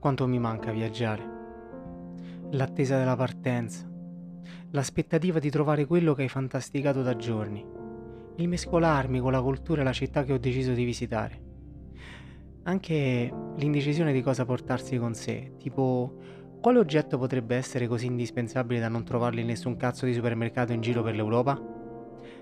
[0.00, 1.38] quanto mi manca viaggiare.
[2.50, 3.88] L'attesa della partenza,
[4.70, 7.64] l'aspettativa di trovare quello che hai fantasticato da giorni,
[8.36, 11.48] il mescolarmi con la cultura e la città che ho deciso di visitare.
[12.62, 16.16] Anche l'indecisione di cosa portarsi con sé, tipo
[16.60, 20.80] quale oggetto potrebbe essere così indispensabile da non trovarlo in nessun cazzo di supermercato in
[20.80, 21.60] giro per l'Europa?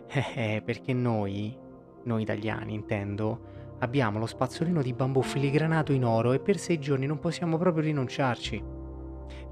[0.07, 1.57] Eh, eh, perché noi,
[2.05, 7.07] noi italiani intendo, Abbiamo lo spazzolino di bambù filigranato in oro e per sei giorni
[7.07, 8.63] non possiamo proprio rinunciarci.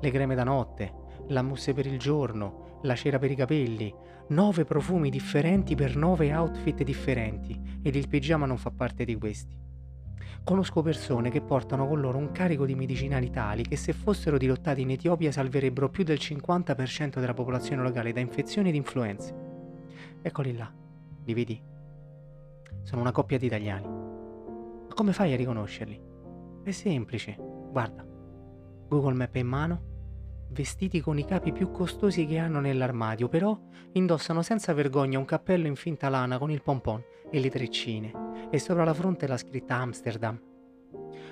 [0.01, 0.93] Le creme da notte,
[1.29, 3.95] la mousse per il giorno, la cera per i capelli,
[4.29, 9.57] nove profumi differenti per nove outfit differenti ed il pigiama non fa parte di questi.
[10.43, 14.81] Conosco persone che portano con loro un carico di medicinali tali che se fossero dirottati
[14.81, 19.35] in Etiopia salverebbero più del 50% della popolazione locale da infezioni ed influenze.
[20.21, 20.73] Eccoli là,
[21.25, 21.63] li vedi?
[22.83, 24.06] Sono una coppia di italiani
[24.97, 26.01] come fai a riconoscerli?
[26.65, 28.03] È semplice, guarda.
[28.89, 29.83] Google Map in mano,
[30.49, 33.61] vestiti con i capi più costosi che hanno nell'armadio, però
[33.93, 38.11] indossano senza vergogna un cappello in finta lana con il pompon e le treccine,
[38.51, 40.41] e sopra la fronte la scritta Amsterdam.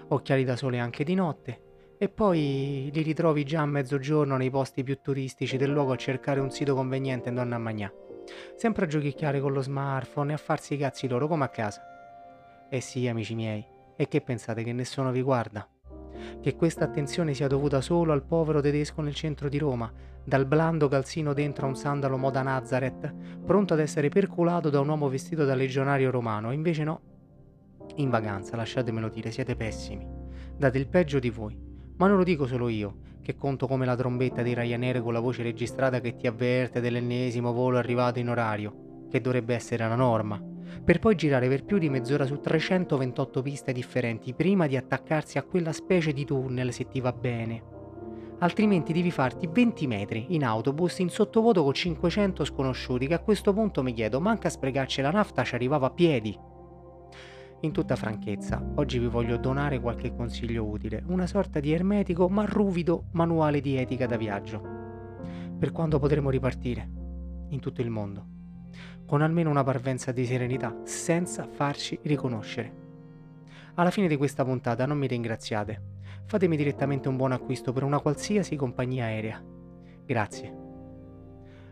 [0.08, 4.82] Occhiali da sole anche di notte, e poi li ritrovi già a mezzogiorno nei posti
[4.82, 7.90] più turistici del luogo a cercare un sito conveniente in donna a magnà.
[8.56, 11.82] Sempre a giochicchiare con lo smartphone e a farsi i cazzi loro come a casa.
[12.70, 15.68] Eh sì, amici miei, e che pensate che nessuno vi guarda?
[16.40, 19.92] Che questa attenzione sia dovuta solo al povero tedesco nel centro di Roma,
[20.24, 24.88] dal blando calzino dentro a un sandalo moda Nazareth, pronto ad essere perculato da un
[24.88, 27.00] uomo vestito da legionario romano, e invece no.
[27.96, 30.06] In vacanza, lasciatemelo dire, siete pessimi.
[30.56, 31.56] Date il peggio di voi.
[31.96, 35.20] Ma non lo dico solo io, che conto come la trombetta di Ryanair con la
[35.20, 40.52] voce registrata che ti avverte dell'ennesimo volo arrivato in orario, che dovrebbe essere la norma
[40.84, 45.42] per poi girare per più di mezz'ora su 328 piste differenti prima di attaccarsi a
[45.42, 47.72] quella specie di tunnel se ti va bene.
[48.38, 53.52] Altrimenti devi farti 20 metri in autobus in sottovuoto con 500 sconosciuti che a questo
[53.52, 56.36] punto mi chiedo, manca a sprecarci la nafta ci arrivava a piedi.
[57.60, 62.44] In tutta franchezza, oggi vi voglio donare qualche consiglio utile, una sorta di ermetico ma
[62.44, 64.60] ruvido manuale di etica da viaggio,
[65.58, 66.90] per quando potremo ripartire
[67.48, 68.33] in tutto il mondo
[69.06, 72.82] con almeno una parvenza di serenità, senza farci riconoscere.
[73.74, 75.80] Alla fine di questa puntata non mi ringraziate,
[76.26, 79.42] fatemi direttamente un buon acquisto per una qualsiasi compagnia aerea.
[80.06, 80.62] Grazie.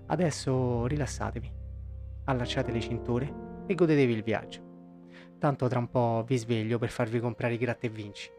[0.07, 1.53] Adesso rilassatevi,
[2.25, 3.33] allacciate le cinture
[3.67, 4.71] e godetevi il viaggio.
[5.39, 8.31] Tanto tra un po' vi sveglio per farvi comprare i gratta e vinci.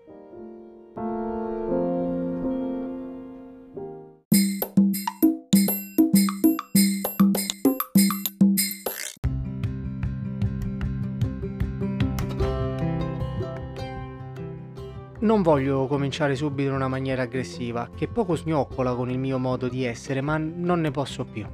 [15.23, 19.69] Non voglio cominciare subito in una maniera aggressiva, che poco smioccola con il mio modo
[19.69, 21.45] di essere, ma non ne posso più.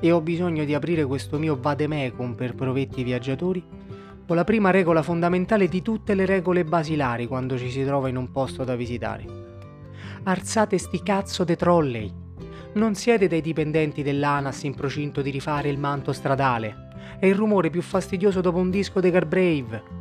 [0.00, 3.62] E ho bisogno di aprire questo mio vademecum per provetti viaggiatori
[4.26, 8.16] con la prima regola fondamentale di tutte le regole basilari quando ci si trova in
[8.16, 9.26] un posto da visitare.
[10.22, 12.10] Arzate sti cazzo de trolley.
[12.74, 16.88] Non siete dei dipendenti dell'ANAS in procinto di rifare il manto stradale.
[17.18, 20.00] È il rumore più fastidioso dopo un disco dei Garbrave.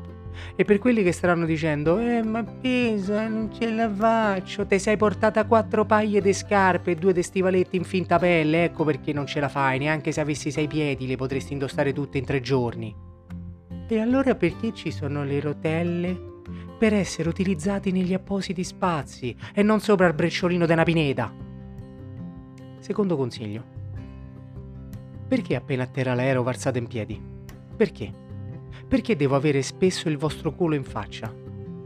[0.55, 4.97] E per quelli che staranno dicendo, eh ma Pisa, non ce la faccio, ti sei
[4.97, 9.25] portata quattro paia di scarpe e due di stivaletti in finta pelle, ecco perché non
[9.25, 12.95] ce la fai, neanche se avessi sei piedi le potresti indossare tutte in tre giorni.
[13.87, 16.29] E allora perché ci sono le rotelle?
[16.79, 21.31] Per essere utilizzati negli appositi spazi e non sopra il brecciolino della pineta.
[22.79, 23.63] Secondo consiglio.
[25.27, 27.21] Perché appena atterra l'aereo varsate in piedi?
[27.75, 28.20] Perché?
[28.91, 31.33] Perché devo avere spesso il vostro culo in faccia?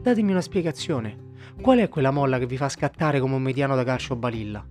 [0.01, 1.33] Datemi una spiegazione.
[1.61, 4.66] Qual è quella molla che vi fa scattare come un mediano da calcio balilla?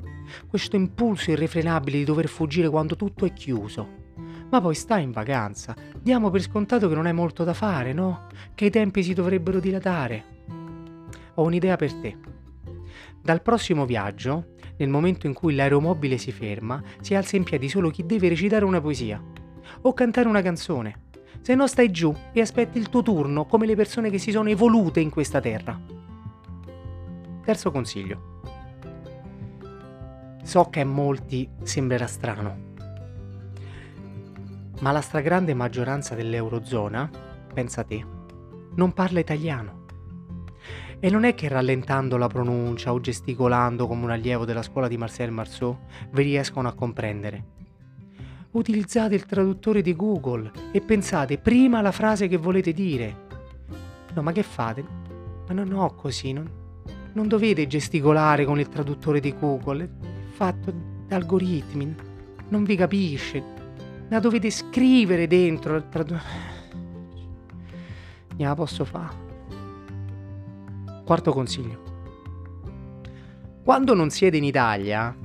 [0.49, 3.89] Questo impulso irrefrenabile di dover fuggire quando tutto è chiuso.
[4.51, 5.77] Ma poi stai in vacanza.
[5.97, 8.27] Diamo per scontato che non hai molto da fare, no?
[8.53, 10.25] Che i tempi si dovrebbero dilatare.
[11.35, 12.17] Ho un'idea per te.
[13.23, 17.91] Dal prossimo viaggio, nel momento in cui l'aeromobile si ferma, si alza in piedi solo
[17.91, 19.23] chi deve recitare una poesia
[19.83, 21.03] o cantare una canzone
[21.45, 24.49] se no stai giù e aspetti il tuo turno come le persone che si sono
[24.49, 25.79] evolute in questa terra.
[27.45, 28.41] Terzo consiglio.
[30.43, 32.57] So che a molti sembrerà strano,
[34.81, 37.11] ma la stragrande maggioranza dell'Eurozona,
[37.53, 38.03] pensa te,
[38.77, 39.85] non parla italiano.
[40.99, 44.97] E non è che rallentando la pronuncia o gesticolando come un allievo della scuola di
[44.97, 45.77] Marcel Marceau
[46.11, 47.53] vi riescono a comprendere
[48.55, 53.23] utilizzate il traduttore di Google e pensate prima alla frase che volete dire.
[54.15, 54.85] No, ma che fate?
[55.47, 56.49] Ma non ho così, non,
[57.13, 59.89] Non dovete gesticolare con il traduttore di Google, è
[60.33, 60.73] fatto
[61.07, 61.95] da algoritmi,
[62.49, 63.43] non vi capisce.
[64.09, 65.77] La dovete scrivere dentro.
[65.77, 66.21] il Tradu-
[68.37, 69.23] ne la posso fare.
[71.05, 71.83] Quarto consiglio.
[73.65, 75.17] Quando non siete in Italia,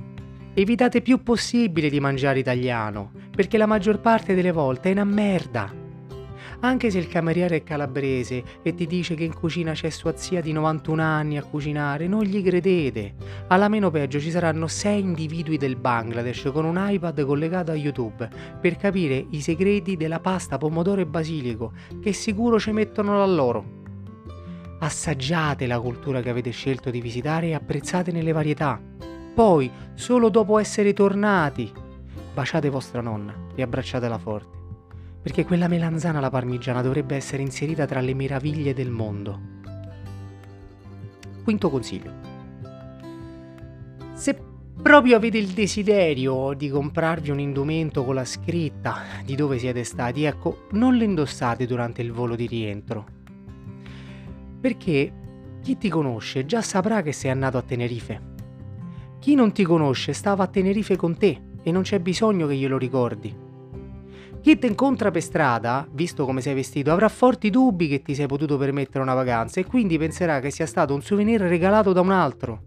[0.54, 5.72] evitate più possibile di mangiare italiano, perché la maggior parte delle volte è una merda.
[6.60, 10.42] Anche se il cameriere è calabrese e ti dice che in cucina c'è sua zia
[10.42, 13.14] di 91 anni a cucinare, non gli credete.
[13.46, 18.28] Alla meno peggio ci saranno 6 individui del Bangladesh con un iPad collegato a YouTube
[18.60, 23.64] per capire i segreti della pasta pomodoro e basilico, che sicuro ci mettono da loro.
[24.80, 28.78] Assaggiate la cultura che avete scelto di visitare e apprezzate le varietà.
[29.34, 31.79] Poi, solo dopo essere tornati,
[32.40, 34.58] baciate vostra nonna e abbracciatela forte
[35.20, 39.38] perché quella melanzana alla parmigiana dovrebbe essere inserita tra le meraviglie del mondo.
[41.44, 42.10] Quinto consiglio.
[44.14, 44.34] Se
[44.80, 50.24] proprio avete il desiderio di comprarvi un indumento con la scritta di dove siete stati,
[50.24, 53.04] ecco, non lo indossate durante il volo di rientro.
[54.58, 55.12] Perché
[55.60, 58.28] chi ti conosce già saprà che sei andato a Tenerife.
[59.18, 62.78] Chi non ti conosce stava a Tenerife con te e non c'è bisogno che glielo
[62.78, 63.48] ricordi.
[64.40, 68.26] Chi ti incontra per strada, visto come sei vestito, avrà forti dubbi che ti sei
[68.26, 72.10] potuto permettere una vacanza e quindi penserà che sia stato un souvenir regalato da un
[72.10, 72.62] altro.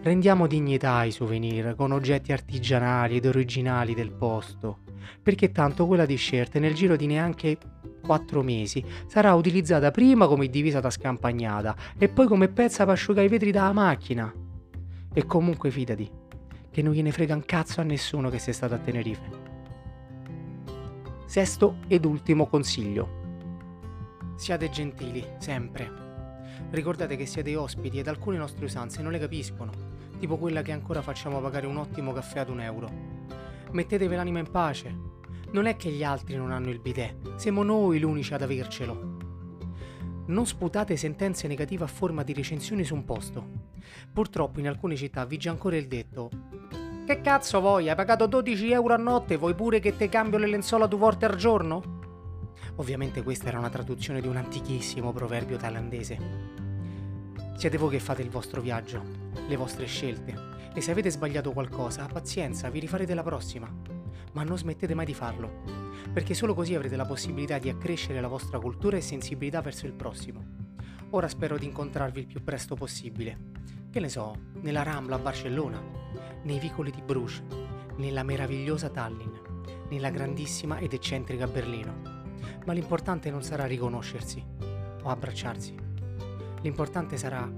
[0.00, 4.78] Rendiamo dignità ai souvenir con oggetti artigianali ed originali del posto,
[5.20, 7.58] perché tanto quella t-shirt nel giro di neanche
[8.04, 13.26] 4 mesi sarà utilizzata prima come divisa da scampagnata e poi come pezza per asciugare
[13.26, 14.32] i vetri dalla macchina.
[15.12, 16.08] E comunque fidati,
[16.74, 19.30] che non gliene frega un cazzo a nessuno che sei stato a Tenerife.
[21.24, 23.22] Sesto ed ultimo consiglio.
[24.34, 25.88] Siate gentili, sempre.
[26.70, 29.70] Ricordate che siete ospiti ed alcune nostre usanze non le capiscono,
[30.18, 32.90] tipo quella che ancora facciamo pagare un ottimo caffè ad un euro.
[33.70, 34.92] Mettetevi l'anima in pace.
[35.52, 39.16] Non è che gli altri non hanno il bidet, siamo noi l'unici ad avercelo.
[40.26, 43.62] Non sputate sentenze negative a forma di recensioni su un posto.
[44.12, 46.30] Purtroppo in alcune città vige ancora il detto
[47.04, 47.90] che cazzo vuoi?
[47.90, 51.26] Hai pagato 12 euro a notte, vuoi pure che te cambio le lenzuola due volte
[51.26, 52.00] al giorno?
[52.76, 56.18] Ovviamente questa era una traduzione di un antichissimo proverbio thailandese.
[57.56, 59.02] Siete voi che fate il vostro viaggio,
[59.46, 60.34] le vostre scelte,
[60.72, 63.70] e se avete sbagliato qualcosa, pazienza, vi rifarete la prossima.
[64.32, 65.62] Ma non smettete mai di farlo,
[66.12, 69.92] perché solo così avrete la possibilità di accrescere la vostra cultura e sensibilità verso il
[69.92, 70.42] prossimo.
[71.10, 73.53] Ora spero di incontrarvi il più presto possibile.
[73.94, 75.80] Che ne so, nella Rambla a Barcellona,
[76.42, 77.44] nei vicoli di Bruges,
[77.98, 79.32] nella meravigliosa Tallinn,
[79.88, 82.24] nella grandissima ed eccentrica Berlino.
[82.66, 84.44] Ma l'importante non sarà riconoscersi
[85.00, 85.76] o abbracciarsi.
[86.62, 87.48] L'importante sarà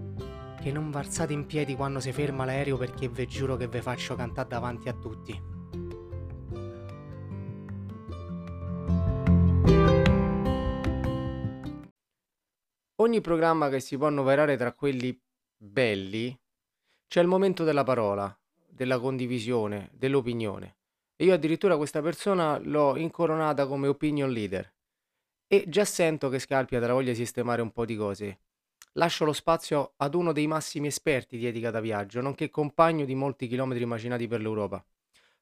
[0.61, 4.15] che non varzate in piedi quando si ferma l'aereo perché vi giuro che vi faccio
[4.15, 5.43] cantare davanti a tutti.
[12.97, 15.19] Ogni programma che si può annoverare tra quelli
[15.57, 16.39] belli
[17.09, 18.37] c'è il momento della parola,
[18.69, 20.77] della condivisione, dell'opinione.
[21.17, 24.71] E io addirittura questa persona l'ho incoronata come opinion leader.
[25.47, 28.41] E già sento che Scalpia te la voglia sistemare un po' di cose.
[28.93, 33.15] Lascio lo spazio ad uno dei massimi esperti di etica da viaggio, nonché compagno di
[33.15, 34.85] molti chilometri macinati per l'Europa.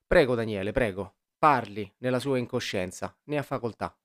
[0.07, 3.97] Prego Daniele, prego, parli nella sua incoscienza, ne ha facoltà.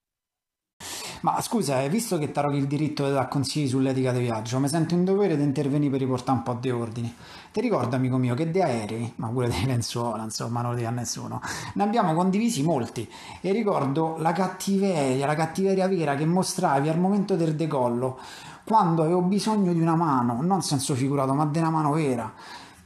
[1.22, 4.70] Ma scusa, eh, visto che taroghi il diritto di dare consigli sull'etica di viaggio, mi
[4.70, 7.14] sento in dovere di intervenire per riportare un po' di ordini.
[7.52, 10.88] Ti ricordo, amico mio, che di aerei, ma pure dei lenzuola, insomma, non lo dico
[10.88, 11.42] a nessuno,
[11.74, 13.10] ne abbiamo condivisi molti.
[13.42, 18.18] E ricordo la cattiveria, la cattiveria vera che mostravi al momento del decollo,
[18.64, 22.32] quando avevo bisogno di una mano, non senso figurato, ma di una mano vera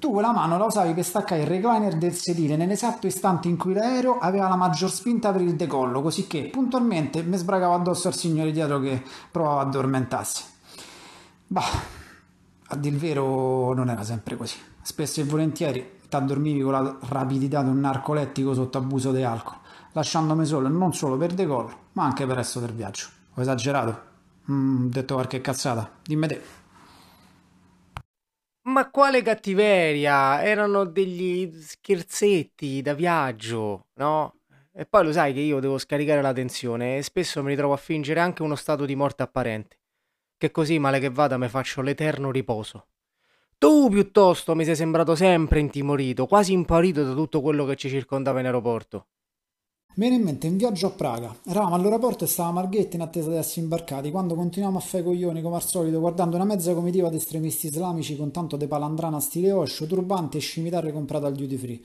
[0.04, 3.74] tu quella mano la usavi per staccare il recliner del sedile nell'esatto istante in cui
[3.74, 8.14] l'aereo aveva la maggior spinta per il decollo, così che puntualmente mi sbragavo addosso al
[8.14, 10.44] signore dietro che provava a addormentarsi.
[11.48, 11.64] Bah,
[12.68, 14.58] a dir vero non era sempre così.
[14.82, 19.56] Spesso e volentieri ti addormivi con la rapidità di un narcolettico sotto abuso di alcol,
[19.94, 23.06] lasciandomi solo non solo per decollo, ma anche per il resto del viaggio.
[23.36, 24.02] Ho esagerato?
[24.52, 25.90] Mm, detto qualche cazzata?
[26.04, 26.63] Dimmi te.
[28.66, 30.42] Ma quale cattiveria?
[30.44, 34.36] Erano degli scherzetti da viaggio, no?
[34.72, 37.78] E poi lo sai che io devo scaricare la tensione e spesso mi ritrovo a
[37.78, 39.78] fingere anche uno stato di morte apparente.
[40.38, 42.88] Che così, male che vada, mi faccio l'eterno riposo.
[43.58, 48.40] Tu piuttosto mi sei sembrato sempre intimorito, quasi impaurito da tutto quello che ci circondava
[48.40, 49.08] in aeroporto.
[49.96, 51.38] Mi viene in mente un viaggio a Praga.
[51.46, 55.04] Eravamo all'aeroporto e stavamo al gate in attesa di essere imbarcati quando continuiamo a fare
[55.04, 59.20] coglioni come al solito guardando una mezza comitiva di estremisti islamici con tanto de palandrana
[59.20, 61.80] stile oscio, turbante e scimitarre comprate al duty free.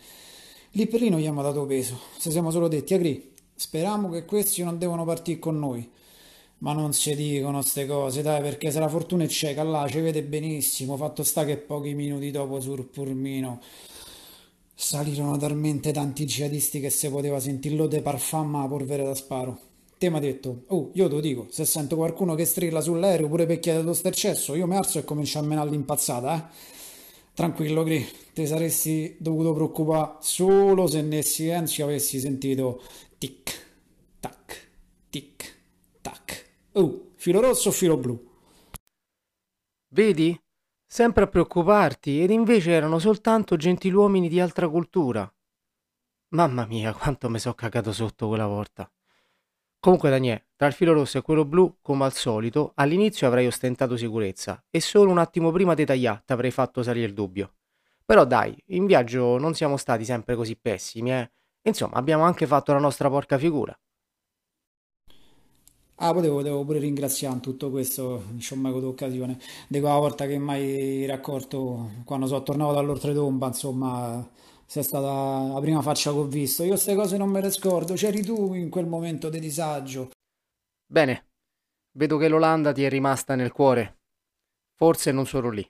[0.71, 1.99] Lì per lì non gli abbiamo dato peso.
[2.17, 5.87] Se siamo solo detti, Agri, speriamo che questi non devono partire con noi.
[6.61, 10.01] Ma non si dicono queste cose, dai, perché se la fortuna è cieca, là ci
[10.01, 10.97] vede benissimo.
[10.97, 13.61] Fatto sta che pochi minuti dopo sul pulmino
[14.81, 19.59] Salirono talmente tanti jihadisti che si poteva sentire l'ode parfum a polvere da sparo.
[19.99, 23.27] Te mi ha detto, oh, io te lo dico, se sento qualcuno che strilla sull'aereo
[23.27, 26.55] pure per chiedere lo stercesso, io mi alzo e comincio a menare l'impazzata, eh.
[27.35, 32.81] Tranquillo, Gri, ti saresti dovuto preoccupare solo se nel silenzio avessi sentito
[33.19, 33.67] tic,
[34.21, 34.69] tac,
[35.11, 35.57] tic,
[36.01, 36.51] tac.
[36.75, 38.17] Oh, filo rosso o filo blu?
[39.89, 40.41] Vedi?
[40.91, 45.31] Sempre a preoccuparti, ed invece erano soltanto gentiluomini di altra cultura.
[46.31, 48.91] Mamma mia, quanto mi so cagato sotto quella volta.
[49.79, 53.97] Comunque, Daniele, tra il filo rosso e quello blu, come al solito, all'inizio avrei ostentato
[53.97, 57.53] sicurezza e solo un attimo prima di tagliare avrei fatto salire il dubbio.
[58.05, 61.31] Però dai, in viaggio non siamo stati sempre così pessimi, eh.
[61.63, 63.79] Insomma, abbiamo anche fatto la nostra porca figura.
[66.01, 69.37] Ah, potevo, devo pure ringraziare in tutto questo, non ci ho mai avuto occasione,
[69.67, 74.31] di quella volta che mai raccolto, quando sono tornato dall'oltretomba, insomma,
[74.65, 76.63] sei stata la prima faccia che ho visto.
[76.63, 80.11] Io queste cose non me le scordo, c'eri tu in quel momento di disagio.
[80.87, 81.31] Bene,
[81.97, 83.97] vedo che l'Olanda ti è rimasta nel cuore.
[84.77, 85.69] Forse non solo lì.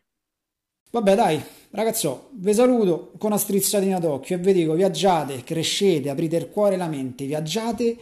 [0.91, 6.37] Vabbè, dai, ragazzo, vi saluto con una strizzatina d'occhio e vi dico, viaggiate, crescete, aprite
[6.37, 7.97] il cuore e la mente, viaggiate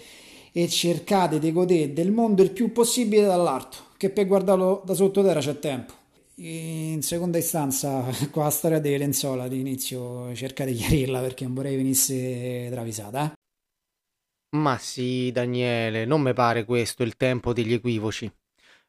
[0.57, 5.41] e cercate di godere del mondo il più possibile dall'alto, che per guardarlo da sottoterra
[5.41, 5.93] c'è tempo.
[6.37, 11.53] In seconda istanza, qua la storia delle lenzuola di inizio cercate di chiarirla perché non
[11.53, 13.25] vorrei venisse travisata.
[13.27, 14.57] Eh?
[14.57, 18.33] Ma sì, Daniele, non mi pare questo il tempo degli equivoci.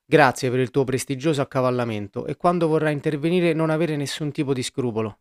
[0.05, 4.63] Grazie per il tuo prestigioso accavallamento e quando vorrai intervenire non avere nessun tipo di
[4.63, 5.19] scrupolo.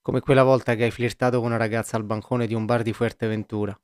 [0.00, 2.94] Come quella volta che hai flirtato con una ragazza al bancone di un bar di
[2.94, 3.78] Fuerteventura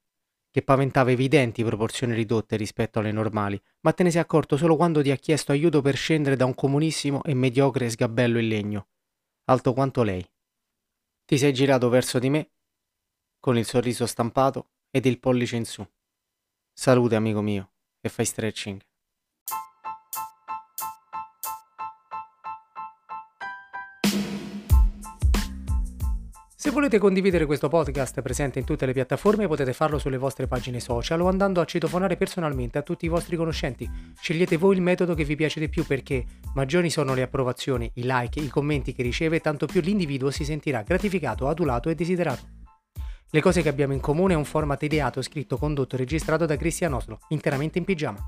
[0.52, 5.00] che paventava evidenti proporzioni ridotte rispetto alle normali, ma te ne sei accorto solo quando
[5.00, 8.88] ti ha chiesto aiuto per scendere da un comunissimo e mediocre sgabello in legno,
[9.46, 10.24] alto quanto lei.
[11.24, 12.50] Ti sei girato verso di me,
[13.40, 15.84] con il sorriso stampato ed il pollice in su.
[16.70, 18.78] Salute, amico mio, e fai stretching.
[26.62, 30.78] Se volete condividere questo podcast presente in tutte le piattaforme potete farlo sulle vostre pagine
[30.78, 33.90] social o andando a citofonare personalmente a tutti i vostri conoscenti.
[34.20, 38.02] Scegliete voi il metodo che vi piace di più perché maggiori sono le approvazioni, i
[38.04, 42.44] like, i commenti che riceve, tanto più l'individuo si sentirà gratificato, adulato e desiderato.
[43.28, 46.56] Le cose che abbiamo in comune è un format ideato, scritto, condotto e registrato da
[46.56, 48.24] Cristian Oslo, interamente in pigiama.